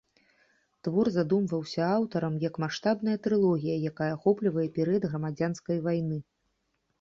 Твор 0.85 1.09
задумваўся 1.17 1.83
аўтарам, 1.97 2.39
як 2.45 2.57
маштабная 2.63 3.17
трылогія, 3.27 3.75
якая 3.91 4.09
ахоплівае 4.17 4.67
перыяд 4.79 5.07
грамадзянскай 5.13 5.77
вайны. 5.91 6.19